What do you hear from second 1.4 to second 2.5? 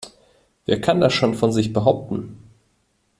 sich behaupten?